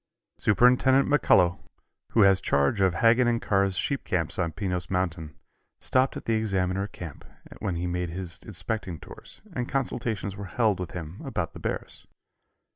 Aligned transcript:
Superintendent 0.39 1.07
McCullough, 1.07 1.59
who 2.13 2.21
has 2.21 2.41
charge 2.41 2.81
of 2.81 2.95
Haggin 2.95 3.39
& 3.39 3.39
Carr's 3.39 3.77
sheep 3.77 4.03
camps 4.03 4.39
on 4.39 4.51
Pinos 4.51 4.89
Mountain, 4.89 5.35
stopped 5.79 6.17
at 6.17 6.25
the 6.25 6.33
Examiner 6.33 6.87
camp 6.87 7.23
when 7.59 7.75
he 7.75 7.85
made 7.85 8.09
his 8.09 8.39
inspecting 8.41 8.99
tours, 8.99 9.41
and 9.53 9.69
consultations 9.69 10.35
were 10.35 10.45
held 10.45 10.79
with 10.79 10.93
him 10.93 11.21
about 11.23 11.53
the 11.53 11.59
bears. 11.59 12.07